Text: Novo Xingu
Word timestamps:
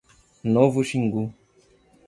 Novo 0.43 0.83
Xingu 0.83 1.29